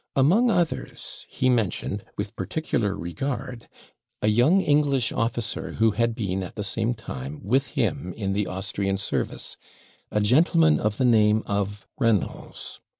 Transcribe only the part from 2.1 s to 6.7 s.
with particular regard, a young English officer who had been at the